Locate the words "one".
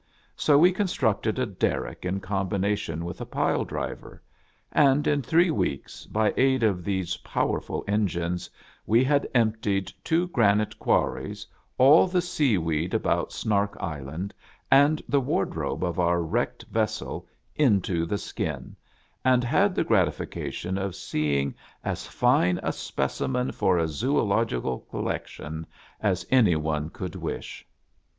26.55-26.89